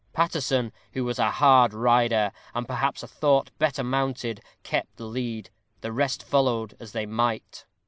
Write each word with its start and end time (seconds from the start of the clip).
Paterson, 0.13 0.71
who 0.93 1.03
was 1.05 1.19
a 1.19 1.29
hard 1.29 1.75
rider, 1.75 2.31
and 2.55 2.65
perhaps 2.65 3.03
a 3.03 3.07
thought 3.07 3.51
better 3.59 3.83
mounted, 3.83 4.41
kept 4.63 4.97
the 4.97 5.05
lead. 5.05 5.51
The 5.81 5.91
rest 5.91 6.23
followed 6.23 6.73
as 6.79 6.91
they 6.93 7.05
might. 7.05 7.65